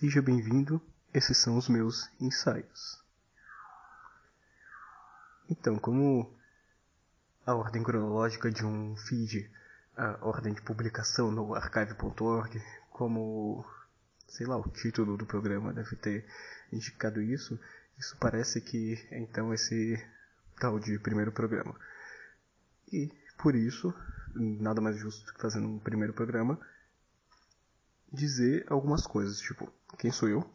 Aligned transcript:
Seja 0.00 0.22
bem-vindo, 0.22 0.80
esses 1.12 1.36
são 1.36 1.58
os 1.58 1.68
meus 1.68 2.08
ensaios. 2.18 3.04
Então, 5.46 5.78
como 5.78 6.34
a 7.44 7.54
ordem 7.54 7.82
cronológica 7.82 8.50
de 8.50 8.64
um 8.64 8.96
feed, 8.96 9.50
a 9.94 10.16
ordem 10.22 10.54
de 10.54 10.62
publicação 10.62 11.30
no 11.30 11.54
archive.org, 11.54 12.64
como, 12.88 13.62
sei 14.26 14.46
lá, 14.46 14.56
o 14.56 14.70
título 14.70 15.18
do 15.18 15.26
programa 15.26 15.70
deve 15.70 15.94
ter 15.96 16.24
indicado 16.72 17.20
isso, 17.20 17.60
isso 17.98 18.16
parece 18.18 18.58
que 18.62 19.06
é 19.10 19.18
então 19.18 19.52
esse 19.52 20.02
tal 20.58 20.80
de 20.80 20.98
primeiro 20.98 21.30
programa. 21.30 21.78
E, 22.90 23.12
por 23.36 23.54
isso, 23.54 23.92
nada 24.34 24.80
mais 24.80 24.96
justo 24.96 25.34
que 25.34 25.42
fazendo 25.42 25.68
um 25.68 25.78
primeiro 25.78 26.14
programa, 26.14 26.58
dizer 28.12 28.64
algumas 28.68 29.06
coisas, 29.06 29.40
tipo, 29.40 29.72
quem 29.98 30.10
sou 30.10 30.28
eu? 30.28 30.48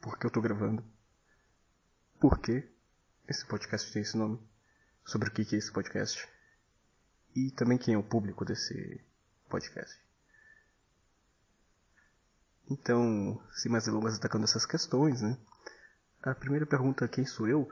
Por 0.00 0.18
que 0.18 0.26
eu 0.26 0.30
tô 0.30 0.40
gravando? 0.40 0.84
Por 2.20 2.38
que 2.38 2.68
esse 3.28 3.44
podcast 3.46 3.92
tem 3.92 4.02
esse 4.02 4.16
nome? 4.16 4.38
Sobre 5.04 5.28
o 5.28 5.32
que 5.32 5.54
é 5.54 5.58
esse 5.58 5.72
podcast? 5.72 6.28
E 7.34 7.50
também 7.50 7.76
quem 7.76 7.94
é 7.94 7.98
o 7.98 8.02
público 8.02 8.44
desse 8.44 9.00
podcast. 9.48 10.00
Então, 12.70 13.40
sem 13.52 13.70
mais 13.70 13.84
delongas 13.84 14.16
atacando 14.16 14.44
essas 14.44 14.64
questões, 14.64 15.20
né? 15.20 15.36
A 16.22 16.34
primeira 16.34 16.64
pergunta, 16.64 17.06
quem 17.08 17.26
sou 17.26 17.46
eu, 17.46 17.68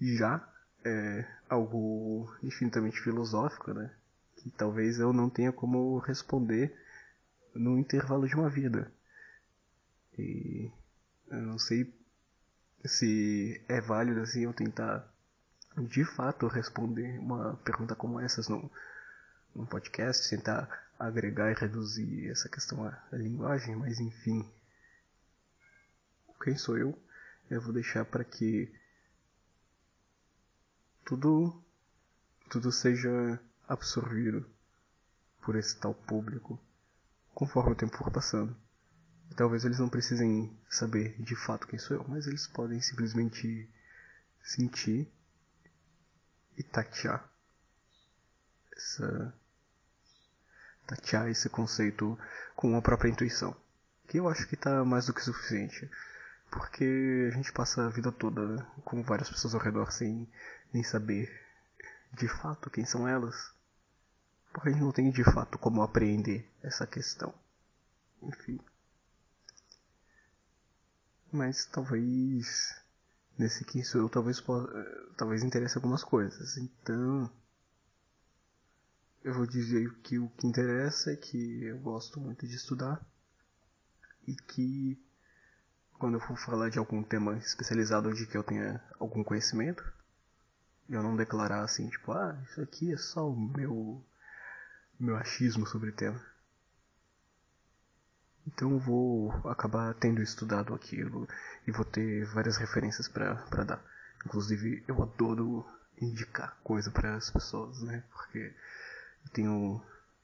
já 0.00 0.46
é 0.84 1.26
algo 1.48 2.34
infinitamente 2.42 3.00
filosófico, 3.00 3.72
né? 3.74 3.94
Que 4.36 4.50
talvez 4.50 4.98
eu 4.98 5.12
não 5.12 5.28
tenha 5.28 5.52
como 5.52 5.98
responder 5.98 6.74
no 7.54 7.78
intervalo 7.78 8.26
de 8.26 8.34
uma 8.34 8.48
vida. 8.48 8.92
E 10.18 10.70
eu 11.28 11.42
não 11.42 11.58
sei 11.58 11.92
se 12.84 13.62
é 13.68 13.80
válido 13.80 14.20
assim 14.20 14.42
eu 14.42 14.52
tentar 14.52 15.08
de 15.78 16.04
fato 16.04 16.46
responder 16.46 17.18
uma 17.18 17.56
pergunta 17.58 17.94
como 17.94 18.20
essas 18.20 18.48
num, 18.48 18.68
podcast, 19.68 20.28
tentar 20.28 20.68
agregar 20.98 21.50
e 21.50 21.54
reduzir 21.54 22.28
essa 22.30 22.48
questão 22.48 22.84
à, 22.84 23.02
à 23.10 23.16
linguagem, 23.16 23.76
mas 23.76 24.00
enfim. 24.00 24.48
Quem 26.42 26.56
sou 26.56 26.76
eu? 26.76 26.98
Eu 27.48 27.60
vou 27.60 27.72
deixar 27.72 28.04
para 28.04 28.24
que 28.24 28.72
tudo 31.04 31.62
tudo 32.50 32.70
seja 32.70 33.40
absorvido 33.66 34.44
por 35.42 35.56
esse 35.56 35.78
tal 35.78 35.94
público 35.94 36.60
conforme 37.34 37.72
o 37.72 37.76
tempo 37.76 37.96
for 37.96 38.10
passando. 38.10 38.56
E 39.30 39.34
talvez 39.34 39.64
eles 39.64 39.78
não 39.78 39.88
precisem 39.88 40.54
saber 40.68 41.16
de 41.20 41.34
fato 41.34 41.66
quem 41.66 41.78
sou 41.78 41.96
eu, 41.96 42.04
mas 42.08 42.26
eles 42.26 42.46
podem 42.46 42.80
simplesmente 42.80 43.68
sentir 44.42 45.10
e 46.56 46.62
tatear 46.62 47.30
essa 48.76 49.34
tatear 50.86 51.28
esse 51.28 51.48
conceito 51.48 52.18
com 52.54 52.76
a 52.76 52.82
própria 52.82 53.08
intuição, 53.08 53.56
que 54.06 54.18
eu 54.18 54.28
acho 54.28 54.46
que 54.46 54.54
está 54.54 54.84
mais 54.84 55.06
do 55.06 55.14
que 55.14 55.22
suficiente, 55.22 55.90
porque 56.50 57.30
a 57.32 57.34
gente 57.34 57.52
passa 57.52 57.86
a 57.86 57.88
vida 57.88 58.12
toda 58.12 58.66
com 58.84 59.02
várias 59.02 59.30
pessoas 59.30 59.54
ao 59.54 59.60
redor 59.60 59.90
sem 59.90 60.28
nem 60.72 60.82
saber 60.82 61.30
de 62.12 62.28
fato 62.28 62.68
quem 62.68 62.84
são 62.84 63.08
elas 63.08 63.54
porque 64.52 64.68
a 64.68 64.72
gente 64.72 64.82
não 64.82 64.92
tem 64.92 65.10
de 65.10 65.24
fato 65.24 65.58
como 65.58 65.82
apreender 65.82 66.48
essa 66.62 66.86
questão. 66.86 67.32
Enfim. 68.22 68.60
Mas 71.32 71.64
talvez 71.66 72.82
nesse 73.38 73.64
que 73.64 73.80
eu 73.94 74.08
talvez 74.08 74.42
talvez 75.16 75.42
interesse 75.42 75.76
algumas 75.76 76.04
coisas. 76.04 76.56
Então 76.56 77.30
eu 79.24 79.34
vou 79.34 79.46
dizer 79.46 79.92
que 80.02 80.18
o 80.18 80.28
que 80.30 80.46
interessa 80.46 81.12
é 81.12 81.16
que 81.16 81.64
eu 81.64 81.78
gosto 81.78 82.20
muito 82.20 82.46
de 82.46 82.56
estudar 82.56 83.00
e 84.26 84.34
que 84.34 85.00
quando 85.98 86.14
eu 86.14 86.20
for 86.20 86.36
falar 86.36 86.68
de 86.68 86.78
algum 86.78 87.02
tema 87.02 87.36
especializado 87.38 88.12
de 88.12 88.26
que 88.26 88.36
eu 88.36 88.42
tenha 88.42 88.82
algum 88.98 89.22
conhecimento, 89.22 89.84
eu 90.88 91.02
não 91.02 91.16
declarar 91.16 91.62
assim, 91.62 91.88
tipo, 91.88 92.10
ah, 92.12 92.36
isso 92.44 92.60
aqui 92.60 92.92
é 92.92 92.96
só 92.96 93.28
o 93.28 93.36
meu 93.36 94.04
meu 95.02 95.16
achismo 95.16 95.66
sobre 95.66 95.90
o 95.90 95.92
tema. 95.92 96.24
Então 98.46 98.78
vou 98.78 99.32
acabar 99.48 99.92
tendo 99.94 100.22
estudado 100.22 100.72
aquilo 100.72 101.28
e 101.66 101.72
vou 101.72 101.84
ter 101.84 102.24
várias 102.26 102.56
referências 102.56 103.08
para 103.08 103.34
dar. 103.64 103.82
Inclusive 104.24 104.84
eu 104.86 105.02
adoro 105.02 105.66
indicar 106.00 106.56
coisa 106.62 106.90
para 106.90 107.16
as 107.16 107.30
pessoas, 107.30 107.82
né? 107.82 108.04
Porque 108.12 108.54
eu 109.24 109.30
tenho 109.32 109.82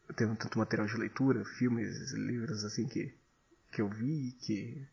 eu 0.09 0.15
tenho 0.15 0.37
tanto 0.37 0.59
material 0.59 0.87
de 0.87 0.97
leitura, 0.97 1.45
filmes, 1.45 2.13
livros 2.13 2.65
assim 2.65 2.87
que 2.87 3.13
que 3.73 3.83
eu 3.83 3.89
vi 3.89 4.33
que 4.41 4.87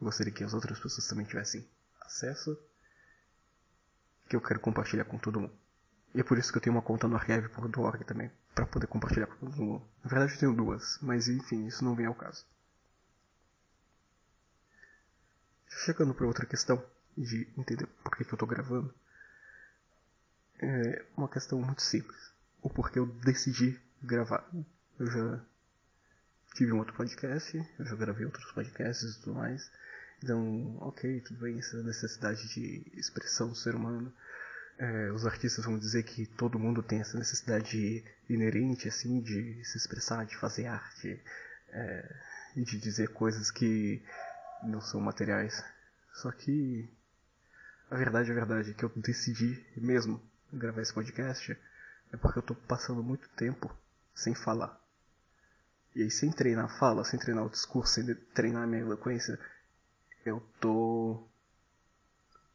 eu 0.00 0.04
gostaria 0.04 0.32
que 0.32 0.44
as 0.44 0.54
outras 0.54 0.78
pessoas 0.78 1.08
também 1.08 1.26
tivessem 1.26 1.66
acesso 2.00 2.56
que 4.28 4.36
eu 4.36 4.40
quero 4.40 4.60
compartilhar 4.60 5.04
com 5.04 5.18
todo 5.18 5.40
mundo. 5.40 5.54
E 6.14 6.20
é 6.20 6.24
por 6.24 6.38
isso 6.38 6.52
que 6.52 6.58
eu 6.58 6.62
tenho 6.62 6.76
uma 6.76 6.82
conta 6.82 7.08
no 7.08 7.16
archive.org 7.16 8.04
também, 8.04 8.30
para 8.54 8.66
poder 8.66 8.86
compartilhar 8.86 9.26
com 9.26 9.46
todo 9.46 9.62
mundo. 9.62 9.84
Na 10.04 10.10
verdade 10.10 10.34
eu 10.34 10.38
tenho 10.38 10.54
duas, 10.54 10.98
mas 11.00 11.28
enfim, 11.28 11.66
isso 11.66 11.84
não 11.84 11.94
vem 11.94 12.06
ao 12.06 12.14
caso. 12.14 12.44
Chegando 15.84 16.14
para 16.14 16.26
outra 16.26 16.46
questão 16.46 16.82
de 17.16 17.48
entender 17.56 17.86
por 17.86 18.16
que, 18.16 18.24
que 18.24 18.30
eu 18.30 18.36
estou 18.36 18.48
gravando, 18.48 18.94
é 20.60 21.04
uma 21.16 21.28
questão 21.28 21.60
muito 21.60 21.82
simples. 21.82 22.32
O 22.60 22.70
porquê 22.70 22.98
eu 22.98 23.06
decidi 23.06 23.80
gravar. 24.02 24.48
Eu 24.98 25.06
já 25.06 25.40
tive 26.54 26.72
um 26.72 26.78
outro 26.78 26.94
podcast, 26.94 27.56
eu 27.78 27.84
já 27.84 27.96
gravei 27.96 28.26
outros 28.26 28.50
podcasts 28.52 29.16
e 29.16 29.20
tudo 29.20 29.34
mais. 29.34 29.70
Então, 30.22 30.76
ok, 30.80 31.20
tudo 31.22 31.40
bem, 31.40 31.58
essa 31.58 31.82
necessidade 31.82 32.46
de 32.54 32.86
expressão 32.94 33.48
do 33.48 33.56
ser 33.56 33.74
humano 33.74 34.12
é, 34.78 35.10
os 35.12 35.26
artistas 35.26 35.64
vão 35.64 35.78
dizer 35.78 36.02
que 36.02 36.26
todo 36.26 36.58
mundo 36.58 36.82
tem 36.82 37.00
essa 37.00 37.18
necessidade 37.18 38.04
inerente 38.28 38.88
assim 38.88 39.20
de 39.20 39.64
se 39.64 39.76
expressar, 39.76 40.24
de 40.24 40.36
fazer 40.36 40.66
arte 40.66 41.20
é, 41.68 42.16
e 42.56 42.64
de 42.64 42.78
dizer 42.78 43.08
coisas 43.08 43.50
que 43.50 44.02
não 44.62 44.80
são 44.80 45.00
materiais. 45.00 45.62
Só 46.14 46.30
que 46.30 46.88
a 47.90 47.96
verdade 47.96 48.30
é 48.30 48.32
a 48.32 48.44
verdade 48.44 48.74
que 48.74 48.84
eu 48.84 48.92
decidi 48.96 49.64
mesmo 49.76 50.20
gravar 50.52 50.82
esse 50.82 50.92
podcast 50.92 51.56
é 52.12 52.16
porque 52.16 52.38
eu 52.38 52.42
tô 52.42 52.54
passando 52.54 53.02
muito 53.02 53.28
tempo 53.30 53.74
sem 54.14 54.34
falar. 54.34 54.78
E 55.94 56.02
aí 56.02 56.10
sem 56.10 56.30
treinar 56.30 56.66
a 56.66 56.78
fala, 56.78 57.04
sem 57.04 57.18
treinar 57.18 57.44
o 57.44 57.50
discurso, 57.50 57.94
sem 57.94 58.14
treinar 58.34 58.64
a 58.64 58.66
minha 58.66 58.82
eloquência, 58.82 59.38
eu 60.24 60.40
tô 60.60 61.26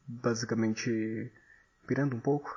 basicamente 0.08 1.32
pirando 1.88 2.16
um 2.16 2.20
pouco. 2.20 2.56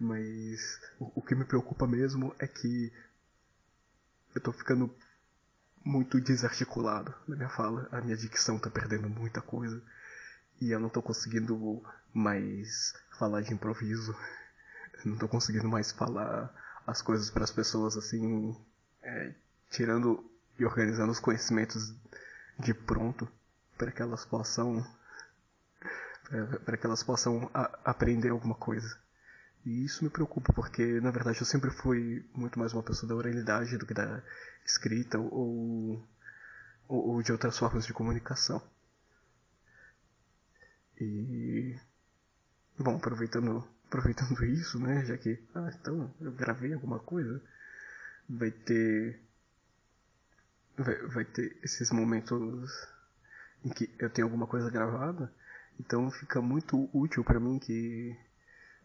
Mas 0.00 0.80
o, 0.98 1.20
o 1.20 1.22
que 1.22 1.34
me 1.34 1.44
preocupa 1.44 1.86
mesmo 1.86 2.34
é 2.38 2.46
que 2.46 2.92
eu 4.34 4.40
tô 4.40 4.52
ficando 4.52 4.92
muito 5.84 6.20
desarticulado 6.20 7.14
na 7.28 7.36
minha 7.36 7.48
fala. 7.48 7.88
A 7.92 8.00
minha 8.00 8.16
dicção 8.16 8.58
tá 8.58 8.70
perdendo 8.70 9.08
muita 9.08 9.40
coisa. 9.40 9.80
E 10.60 10.70
eu 10.70 10.80
não 10.80 10.88
tô 10.88 11.02
conseguindo 11.02 11.82
mais 12.12 12.94
falar 13.18 13.42
de 13.42 13.52
improviso. 13.52 14.16
Eu 15.04 15.12
não 15.12 15.18
tô 15.18 15.28
conseguindo 15.28 15.68
mais 15.68 15.92
falar 15.92 16.52
as 16.86 17.02
coisas 17.02 17.30
para 17.30 17.44
as 17.44 17.50
pessoas 17.50 17.96
assim, 17.96 18.56
é, 19.02 19.34
tirando 19.70 20.24
e 20.58 20.64
organizando 20.64 21.12
os 21.12 21.20
conhecimentos 21.20 21.94
de 22.58 22.72
pronto 22.72 23.28
para 23.76 23.90
que 23.90 24.00
elas 24.00 24.24
possam 24.24 24.86
para 26.64 26.76
que 26.76 26.86
elas 26.86 27.02
possam 27.02 27.50
aprender 27.84 28.30
alguma 28.30 28.54
coisa. 28.54 28.98
E 29.64 29.84
isso 29.84 30.04
me 30.04 30.10
preocupa, 30.10 30.52
porque 30.52 31.00
na 31.00 31.10
verdade 31.10 31.40
eu 31.40 31.46
sempre 31.46 31.70
fui 31.70 32.24
muito 32.34 32.58
mais 32.58 32.72
uma 32.72 32.82
pessoa 32.82 33.08
da 33.08 33.14
oralidade 33.14 33.78
do 33.78 33.86
que 33.86 33.94
da 33.94 34.22
escrita 34.64 35.18
ou, 35.18 36.02
ou, 36.88 37.08
ou 37.08 37.22
de 37.22 37.32
outras 37.32 37.58
formas 37.58 37.86
de 37.86 37.92
comunicação. 37.92 38.62
E. 41.00 41.76
Bom, 42.78 42.96
aproveitando, 42.96 43.66
aproveitando 43.86 44.44
isso, 44.44 44.78
né, 44.78 45.04
já 45.06 45.16
que. 45.16 45.42
Ah, 45.54 45.70
então 45.80 46.12
eu 46.20 46.32
gravei 46.32 46.74
alguma 46.74 46.98
coisa, 46.98 47.40
vai 48.28 48.50
ter. 48.50 49.20
Vai, 50.76 50.96
vai 51.06 51.24
ter 51.24 51.56
esses 51.62 51.90
momentos 51.90 52.88
em 53.64 53.70
que 53.70 53.94
eu 53.98 54.10
tenho 54.10 54.26
alguma 54.26 54.46
coisa 54.46 54.68
gravada 54.68 55.32
então 55.78 56.10
fica 56.10 56.40
muito 56.40 56.88
útil 56.92 57.24
para 57.24 57.40
mim 57.40 57.58
que 57.58 58.16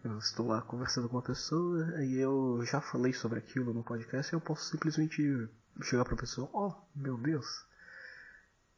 eu 0.04 0.18
estou 0.18 0.48
lá 0.48 0.62
conversando 0.62 1.10
com 1.10 1.18
uma 1.18 1.22
pessoa 1.22 2.04
e 2.04 2.18
eu 2.18 2.64
já 2.66 2.80
falei 2.80 3.14
sobre 3.14 3.40
aquilo 3.40 3.74
no 3.74 3.84
podcast 3.84 4.34
e 4.34 4.36
eu 4.36 4.42
posso 4.42 4.70
simplesmente 4.70 5.50
chegar 5.84 6.06
para 6.06 6.14
a 6.14 6.18
pessoa, 6.18 6.50
oh 6.54 6.74
meu 6.96 7.18
Deus, 7.18 7.66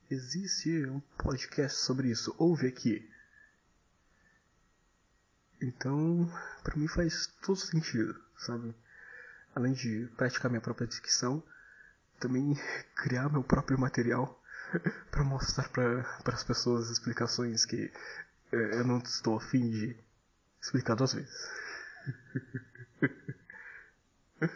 existe 0.10 0.86
um 0.88 1.00
podcast 1.18 1.78
sobre 1.78 2.10
isso, 2.10 2.36
ouve 2.38 2.68
aqui. 2.68 3.10
Então, 5.62 6.28
para 6.64 6.76
mim 6.76 6.88
faz 6.88 7.28
todo 7.42 7.56
sentido, 7.56 8.20
sabe? 8.36 8.76
Além 9.54 9.74
de 9.74 10.10
praticar 10.18 10.50
minha 10.50 10.62
própria 10.62 10.88
dicção, 10.88 11.44
também 12.20 12.56
criar 12.96 13.30
meu 13.30 13.44
próprio 13.44 13.80
material 13.80 14.41
para 15.12 15.24
mostrar 15.24 15.70
para 15.70 16.06
as 16.34 16.44
pessoas 16.44 16.90
explicações 16.90 17.66
que 17.66 17.92
eh, 18.52 18.80
eu 18.80 18.86
não 18.86 19.00
estou 19.00 19.38
afim 19.38 19.70
de 19.70 19.98
explicar 20.62 20.96
duas 20.96 21.14
vezes. 21.14 21.50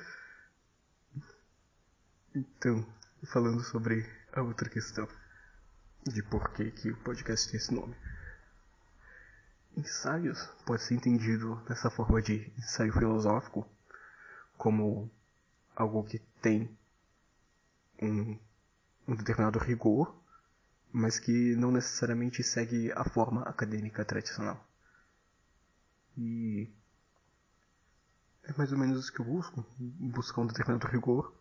então, 2.35 2.85
falando 3.25 3.63
sobre 3.63 4.09
a 4.33 4.41
outra 4.41 4.69
questão 4.69 5.07
de 6.03 6.21
por 6.23 6.51
que, 6.53 6.71
que 6.71 6.91
o 6.91 6.97
podcast 6.97 7.49
tem 7.49 7.57
esse 7.57 7.73
nome. 7.73 7.95
Ensaios 9.75 10.45
pode 10.65 10.83
ser 10.83 10.93
entendido 10.95 11.55
dessa 11.67 11.89
forma 11.89 12.21
de 12.21 12.53
ensaio 12.57 12.93
filosófico 12.93 13.67
como 14.57 15.11
algo 15.75 16.03
que 16.05 16.19
tem 16.41 16.77
um, 18.01 18.39
um 19.07 19.15
determinado 19.15 19.59
rigor, 19.59 20.15
mas 20.91 21.19
que 21.19 21.55
não 21.55 21.71
necessariamente 21.71 22.43
segue 22.43 22.91
a 22.93 23.03
forma 23.03 23.41
acadêmica 23.43 24.05
tradicional. 24.05 24.65
E 26.17 26.69
é 28.43 28.53
mais 28.57 28.71
ou 28.71 28.77
menos 28.77 28.99
isso 28.99 29.13
que 29.13 29.19
eu 29.19 29.25
busco, 29.25 29.65
buscar 29.77 30.41
um 30.41 30.47
determinado 30.47 30.87
rigor. 30.87 31.33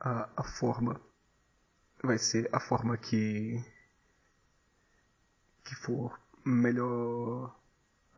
A, 0.00 0.28
a 0.36 0.44
forma 0.44 1.00
vai 2.02 2.18
ser 2.18 2.48
a 2.52 2.60
forma 2.60 2.96
que 2.96 3.64
que 5.64 5.74
for 5.74 6.18
melhor 6.44 7.54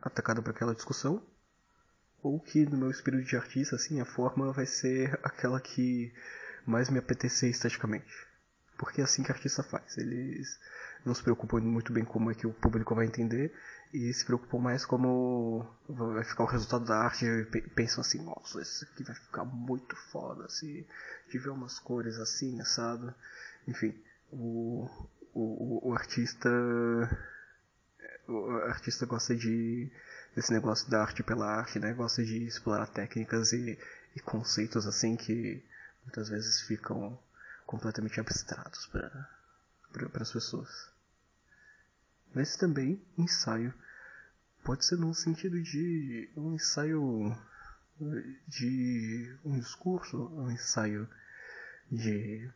atacada 0.01 0.41
para 0.41 0.51
aquela 0.51 0.75
discussão 0.75 1.21
ou 2.21 2.39
que 2.39 2.65
no 2.65 2.77
meu 2.77 2.91
espírito 2.91 3.27
de 3.27 3.35
artista 3.35 3.75
assim 3.75 3.99
a 3.99 4.05
forma 4.05 4.53
vai 4.53 4.65
ser 4.65 5.19
aquela 5.23 5.59
que 5.59 6.13
mais 6.65 6.89
me 6.89 6.99
apetecer 6.99 7.49
esteticamente 7.49 8.31
porque 8.81 8.99
é 8.99 9.03
assim 9.03 9.21
que 9.21 9.31
a 9.31 9.35
artista 9.35 9.61
faz 9.61 9.97
eles 9.97 10.59
não 11.05 11.13
se 11.13 11.21
preocupam 11.21 11.59
muito 11.59 11.93
bem 11.93 12.03
como 12.03 12.31
é 12.31 12.33
que 12.33 12.47
o 12.47 12.53
público 12.53 12.95
vai 12.95 13.05
entender 13.05 13.53
e 13.93 14.11
se 14.13 14.25
preocupam 14.25 14.57
mais 14.57 14.85
como 14.85 15.67
vai 15.87 16.23
ficar 16.23 16.43
o 16.43 16.47
resultado 16.47 16.85
da 16.85 16.97
arte 16.97 17.25
e 17.25 17.45
pensam 17.61 18.01
assim, 18.01 18.23
nossa, 18.23 18.61
isso 18.61 18.85
aqui 18.85 19.03
vai 19.03 19.15
ficar 19.15 19.43
muito 19.45 19.95
foda 20.11 20.49
se 20.49 20.87
tiver 21.29 21.51
umas 21.51 21.77
cores 21.77 22.17
assim, 22.17 22.59
assado. 22.61 23.13
Enfim, 23.67 23.93
o, 24.31 24.87
o, 25.33 25.89
o 25.89 25.93
artista 25.93 26.49
o 28.27 28.49
artista 28.67 29.05
gosta 29.05 29.35
de 29.35 29.91
desse 30.35 30.53
negócio 30.53 30.89
da 30.89 31.01
arte 31.01 31.21
pela 31.21 31.45
arte, 31.45 31.77
né? 31.77 31.93
Gosta 31.93 32.23
de 32.23 32.45
explorar 32.45 32.87
técnicas 32.87 33.51
e, 33.51 33.77
e 34.15 34.19
conceitos 34.21 34.87
assim 34.87 35.17
que 35.17 35.61
muitas 36.03 36.29
vezes 36.29 36.61
ficam 36.61 37.17
completamente 37.65 38.19
abstratos 38.19 38.87
para 38.87 39.29
as 40.21 40.31
pessoas. 40.31 40.91
Mas 42.33 42.55
também 42.55 43.01
ensaio 43.17 43.73
pode 44.63 44.85
ser 44.85 44.97
no 44.97 45.13
sentido 45.13 45.61
de 45.61 46.29
um 46.35 46.53
ensaio 46.53 47.37
de 48.47 49.37
um 49.43 49.59
discurso, 49.59 50.17
um 50.33 50.49
ensaio 50.51 51.07
de 51.91 52.49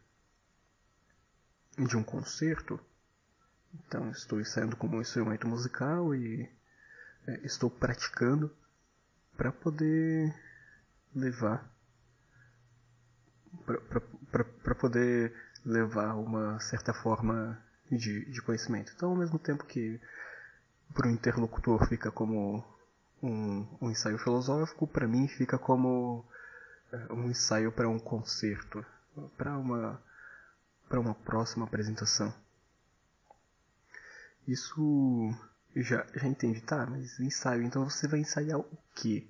de 1.77 1.98
um 1.98 2.03
concerto. 2.03 2.80
Então 3.74 4.09
estou 4.12 4.39
ensaiando 4.39 4.77
como 4.77 4.98
um 4.98 5.01
instrumento 5.01 5.48
musical 5.48 6.15
e 6.15 6.50
é, 7.27 7.45
estou 7.45 7.69
praticando 7.69 8.56
para 9.36 9.51
poder 9.51 10.33
levar 11.13 11.75
para 13.63 14.75
poder 14.75 15.33
levar 15.65 16.15
uma 16.15 16.59
certa 16.59 16.93
forma 16.93 17.59
de, 17.91 18.25
de 18.25 18.41
conhecimento. 18.41 18.91
Então, 18.95 19.09
ao 19.09 19.15
mesmo 19.15 19.39
tempo 19.39 19.65
que 19.65 19.99
para 20.93 21.07
o 21.07 21.11
interlocutor 21.11 21.87
fica 21.87 22.11
como 22.11 22.63
um, 23.21 23.67
um 23.81 23.91
ensaio 23.91 24.17
filosófico, 24.17 24.87
para 24.87 25.07
mim 25.07 25.27
fica 25.27 25.57
como 25.57 26.23
é, 26.91 27.13
um 27.13 27.29
ensaio 27.29 27.71
para 27.71 27.89
um 27.89 27.99
concerto, 27.99 28.85
para 29.37 29.57
uma 29.57 30.01
uma 30.91 31.15
próxima 31.15 31.65
apresentação. 31.65 32.33
Isso 34.47 35.33
já 35.75 36.05
já 36.13 36.27
entendi, 36.27 36.61
tá? 36.61 36.85
Mas 36.85 37.19
ensaio, 37.19 37.63
então 37.63 37.83
você 37.83 38.07
vai 38.07 38.19
ensaiar 38.19 38.59
o 38.59 38.77
quê? 38.93 39.27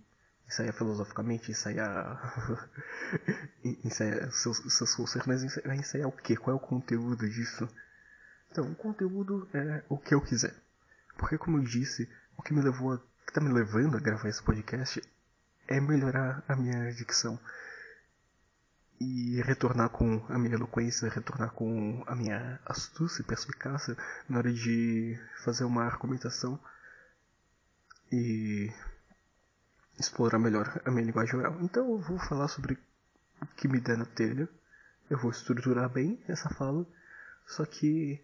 Ensaiar 0.48 0.74
filosoficamente, 0.74 1.52
ensaiar 1.52 2.70
ensaiar 3.84 4.32
seus, 4.32 4.58
seus 4.74 4.94
concertos, 4.96 5.28
mas 5.28 5.64
vai 5.64 5.78
ensaiar 5.78 6.08
o 6.08 6.12
quê? 6.12 6.36
Qual 6.36 6.56
é 6.56 6.58
o 6.58 6.60
conteúdo 6.60 7.28
disso? 7.28 7.68
Então, 8.52 8.72
o 8.72 8.76
conteúdo 8.76 9.48
é 9.54 9.84
o 9.90 9.98
que 9.98 10.14
eu 10.14 10.22
quiser. 10.22 10.56
Porque, 11.18 11.38
como 11.38 11.58
eu 11.58 11.64
disse, 11.64 12.10
o 12.38 12.42
que 12.42 12.54
me 12.54 12.62
levou 12.62 12.94
a, 12.94 12.98
que 12.98 13.32
está 13.32 13.42
me 13.42 13.52
levando 13.52 13.98
a 13.98 14.00
gravar 14.00 14.30
esse 14.30 14.42
podcast 14.42 15.02
é 15.68 15.80
melhorar 15.80 16.44
a 16.48 16.56
minha 16.56 16.92
dicção 16.94 17.40
e 19.00 19.42
retornar 19.42 19.90
com 19.90 20.26
a 20.30 20.38
minha 20.38 20.56
eloquência, 20.56 21.10
retornar 21.10 21.52
com 21.52 22.04
a 22.08 22.16
minha 22.16 22.60
astúcia 22.66 23.22
e 23.22 23.26
perspicácia 23.26 23.98
na 24.30 24.38
hora 24.38 24.54
de 24.54 25.20
fazer 25.44 25.66
uma 25.66 25.84
argumentação 25.84 26.60
e 28.12 28.72
explorar 29.98 30.40
melhor 30.40 30.82
a 30.86 30.92
minha 30.92 31.06
linguagem 31.06 31.36
oral. 31.36 31.58
Então 31.62 31.90
eu 31.90 32.00
vou 32.00 32.20
falar 32.20 32.48
sobre 32.48 32.78
o 33.42 33.46
que 33.56 33.68
me 33.68 33.80
der 33.80 33.98
na 33.98 34.06
telha, 34.06 34.48
eu 35.10 35.18
vou 35.18 35.32
estruturar 35.32 35.90
bem 35.90 36.20
essa 36.28 36.50
fala, 36.50 36.86
só 37.46 37.66
que 37.66 38.22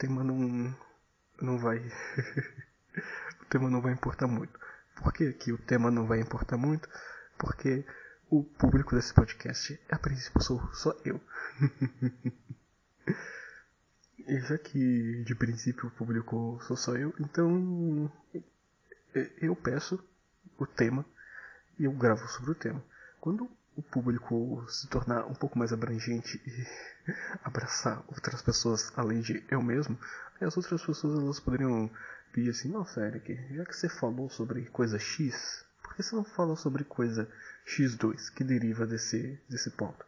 tema 0.00 0.24
não, 0.24 0.74
não 1.42 1.58
vai. 1.58 1.78
o 3.42 3.44
tema 3.50 3.68
não 3.68 3.82
vai 3.82 3.92
importar 3.92 4.26
muito. 4.26 4.58
Por 4.96 5.12
que, 5.12 5.32
que 5.34 5.52
o 5.52 5.58
tema 5.58 5.90
não 5.90 6.06
vai 6.06 6.20
importar 6.20 6.56
muito? 6.56 6.88
Porque 7.38 7.84
o 8.30 8.42
público 8.42 8.94
desse 8.94 9.12
podcast, 9.12 9.78
a 9.90 9.98
princípio, 9.98 10.42
sou 10.42 10.72
só 10.72 10.98
eu. 11.04 11.20
e 14.26 14.40
já 14.40 14.56
que 14.56 15.22
de 15.24 15.34
princípio 15.34 15.88
o 15.88 15.90
público 15.90 16.58
sou 16.66 16.76
só 16.76 16.96
eu, 16.96 17.14
então 17.20 18.10
eu 19.38 19.54
peço 19.54 20.02
o 20.62 20.66
tema 20.66 21.04
e 21.78 21.84
eu 21.84 21.92
gravo 21.92 22.26
sobre 22.28 22.50
o 22.50 22.54
tema. 22.54 22.82
Quando 23.20 23.50
o 23.76 23.82
público 23.82 24.64
se 24.68 24.88
tornar 24.88 25.24
um 25.26 25.34
pouco 25.34 25.58
mais 25.58 25.72
abrangente 25.72 26.40
e 26.46 27.12
abraçar 27.42 28.02
outras 28.08 28.42
pessoas 28.42 28.92
além 28.96 29.20
de 29.20 29.44
eu 29.50 29.62
mesmo, 29.62 29.98
as 30.40 30.56
outras 30.56 30.84
pessoas 30.84 31.18
elas 31.18 31.40
poderiam 31.40 31.90
pedir 32.32 32.50
assim, 32.50 32.68
nossa 32.68 33.00
Eric, 33.00 33.34
já 33.54 33.64
que 33.64 33.76
você 33.76 33.88
falou 33.88 34.28
sobre 34.30 34.66
coisa 34.66 34.98
X, 34.98 35.64
por 35.82 35.94
que 35.94 36.02
você 36.02 36.14
não 36.14 36.24
fala 36.24 36.56
sobre 36.56 36.84
coisa 36.84 37.28
X2 37.66 38.32
que 38.34 38.44
deriva 38.44 38.86
desse, 38.86 39.40
desse 39.48 39.70
ponto? 39.70 40.04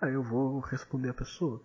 Aí 0.00 0.14
eu 0.14 0.22
vou 0.22 0.60
responder 0.60 1.10
a 1.10 1.14
pessoa, 1.14 1.62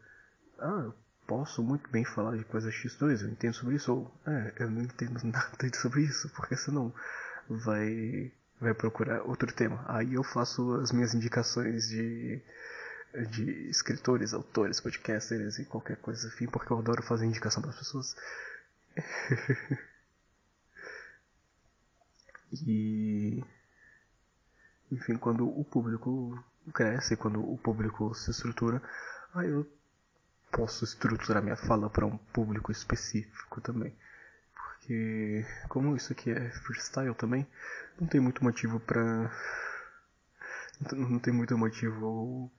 ah, 0.60 0.82
eu 0.86 0.96
posso 1.26 1.64
muito 1.64 1.90
bem 1.90 2.06
falar 2.06 2.38
de 2.38 2.44
coisa 2.44 2.70
X2, 2.70 3.22
eu 3.22 3.30
entendo 3.30 3.54
sobre 3.54 3.76
isso, 3.76 3.94
ou 3.94 4.22
é, 4.28 4.54
eu 4.60 4.70
não 4.70 4.82
entendo 4.82 5.20
nada 5.26 5.50
sobre 5.74 6.02
isso, 6.02 6.30
porque 6.36 6.56
senão 6.56 6.94
vai 7.50 8.32
vai 8.60 8.74
procurar 8.74 9.22
outro 9.24 9.54
tema. 9.54 9.84
Aí 9.88 10.14
eu 10.14 10.24
faço 10.24 10.76
as 10.76 10.92
minhas 10.92 11.14
indicações 11.14 11.88
de, 11.90 12.42
de 13.30 13.70
escritores, 13.70 14.34
autores, 14.34 14.80
podcasters 14.80 15.60
e 15.60 15.66
qualquer 15.66 15.98
coisa 15.98 16.28
assim, 16.28 16.48
porque 16.48 16.72
eu 16.72 16.80
adoro 16.80 17.04
fazer 17.04 17.26
indicação 17.26 17.62
para 17.62 17.72
as 17.72 17.78
pessoas. 17.78 18.16
e. 22.66 23.44
Enfim, 24.92 25.18
quando 25.18 25.48
o 25.48 25.64
público 25.66 26.44
cresce, 26.74 27.18
quando 27.18 27.42
o 27.42 27.58
público 27.58 28.14
se 28.14 28.32
estrutura, 28.32 28.82
aí 29.34 29.50
eu 29.50 29.68
posso 30.52 30.86
estruturar 30.86 31.44
minha 31.44 31.58
fala 31.58 31.90
para 31.90 32.06
um 32.06 32.18
público 32.18 32.72
específico 32.72 33.60
também. 33.62 33.94
Porque, 34.86 35.44
como 35.68 35.96
isso 35.96 36.14
aqui 36.14 36.30
é 36.30 36.52
freestyle 36.52 37.16
também, 37.16 37.48
não 38.00 38.08
tem 38.08 38.22
muito 38.22 38.44
motivo 38.44 38.80
pra. 38.80 39.32
Não 40.92 41.18
tem 41.18 41.34
muito 41.34 41.58
motivo 41.58 42.52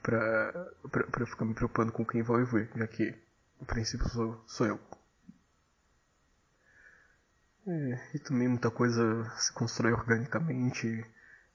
pra, 0.00 0.52
pra, 0.88 1.04
pra 1.04 1.26
ficar 1.26 1.44
me 1.44 1.54
preocupando 1.54 1.90
com 1.90 2.04
quem 2.04 2.22
vai 2.22 2.44
ver, 2.44 2.70
já 2.76 2.86
que 2.86 3.12
o 3.60 3.64
princípio 3.64 4.08
sou, 4.08 4.40
sou 4.46 4.66
eu. 4.68 4.80
É, 7.66 8.10
e 8.14 8.18
também 8.20 8.46
muita 8.46 8.70
coisa 8.70 9.28
se 9.36 9.52
constrói 9.52 9.92
organicamente. 9.92 11.04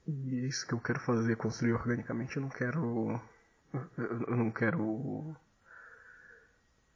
E 0.06 0.40
é 0.44 0.48
isso 0.48 0.68
que 0.68 0.74
eu 0.74 0.82
quero 0.82 1.00
fazer, 1.00 1.38
construir 1.38 1.72
organicamente. 1.72 2.36
Eu 2.36 2.42
não 2.42 2.50
quero. 2.50 3.22
Eu 3.98 4.36
não 4.36 4.52
quero 4.52 5.34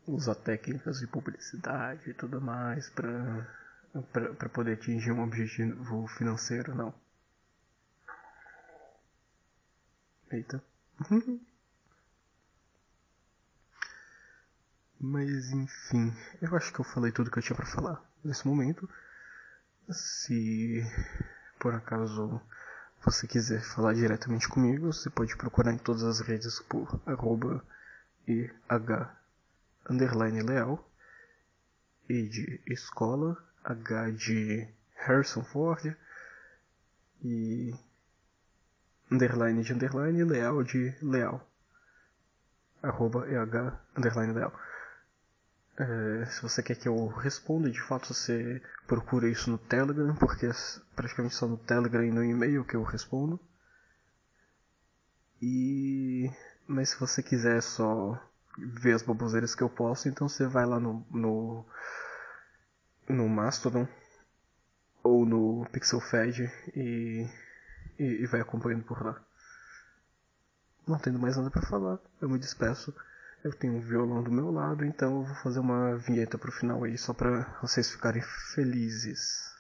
usar 0.08 0.36
técnicas 0.36 1.00
de 1.00 1.08
publicidade 1.08 2.10
e 2.10 2.14
tudo 2.14 2.40
mais 2.40 2.90
para 2.90 3.46
poder 4.50 4.74
atingir 4.74 5.12
um 5.12 5.22
objetivo 5.24 6.08
financeiro, 6.08 6.74
não. 6.74 6.94
Eita. 10.32 10.64
Mas 15.00 15.52
enfim, 15.52 16.12
eu 16.42 16.56
acho 16.56 16.74
que 16.74 16.80
eu 16.80 16.86
falei 16.86 17.12
tudo 17.12 17.30
que 17.30 17.38
eu 17.38 17.44
tinha 17.44 17.56
para 17.56 17.68
falar 17.68 18.04
nesse 18.24 18.48
momento. 18.48 18.90
Se 19.92 20.82
por 21.60 21.76
acaso 21.76 22.42
você 23.04 23.28
quiser 23.28 23.62
falar 23.62 23.94
diretamente 23.94 24.50
comigo, 24.50 24.92
você 24.92 25.10
pode 25.10 25.38
procurar 25.38 25.72
em 25.72 25.78
todas 25.78 26.04
as 26.04 26.20
redes 26.20 26.60
por 26.62 27.00
arroba 27.06 27.64
e 28.28 28.50
h 28.68 29.18
underline 29.90 30.42
leal. 30.42 30.84
E 32.10 32.28
de 32.30 32.62
escola, 32.68 33.38
H 33.64 34.12
de 34.12 34.68
Harrison 34.96 35.44
Ford. 35.44 35.96
E 37.24 37.74
underline 39.12 39.64
de 39.64 39.74
underline 39.74 40.24
leal 40.24 40.64
de 40.64 40.96
leal. 41.02 41.46
Arroba 42.82 43.28
EH 43.28 43.80
underline 43.98 44.34
leal. 44.34 44.54
É, 45.80 46.26
se 46.26 46.42
você 46.42 46.64
quer 46.64 46.76
que 46.76 46.88
eu 46.88 47.08
responda, 47.08 47.70
de 47.70 47.82
fato 47.82 48.14
você 48.14 48.62
procura 48.88 49.30
isso 49.30 49.52
no 49.52 49.60
Telegram, 49.60 50.16
porque 50.16 50.48
é 50.48 50.52
praticamente 50.96 51.36
só 51.36 51.48
no 51.48 51.58
Telegram 51.58 52.04
e 52.04 52.12
no 52.12 52.24
e-mail 52.24 52.66
que 52.66 52.76
eu 52.76 52.84
respondo. 52.84 53.40
E 55.42 56.32
mas 56.68 56.90
se 56.90 57.00
você 57.00 57.22
quiser 57.22 57.62
só 57.62 58.20
ver 58.58 58.94
as 58.94 59.02
baboseiras 59.02 59.54
que 59.54 59.62
eu 59.62 59.70
posto, 59.70 60.10
então 60.10 60.28
você 60.28 60.48
vai 60.48 60.66
lá 60.66 60.80
no 60.80 61.06
no, 61.12 61.66
no 63.08 63.30
Mastodon 63.30 63.88
ou 65.04 65.26
no 65.26 65.66
PixelFed 65.72 66.52
e, 66.76 67.28
e, 67.98 68.04
e 68.04 68.26
vai 68.28 68.42
acompanhando 68.42 68.84
por 68.84 69.04
lá. 69.04 69.22
Não 70.88 70.98
tendo 70.98 71.20
mais 71.20 71.38
nada 71.38 71.50
para 71.50 71.62
falar, 71.62 72.00
eu 72.22 72.30
me 72.30 72.40
despeço. 72.40 72.94
Eu 73.44 73.54
tenho 73.54 73.76
um 73.76 73.82
violão 73.82 74.24
do 74.24 74.32
meu 74.32 74.52
lado, 74.52 74.84
então 74.84 75.20
eu 75.20 75.24
vou 75.24 75.36
fazer 75.36 75.60
uma 75.60 75.96
vinheta 75.98 76.38
pro 76.38 76.52
final 76.52 76.84
aí 76.84 76.98
só 76.98 77.14
para 77.14 77.44
vocês 77.62 77.92
ficarem 77.92 78.22
felizes. 78.54 79.57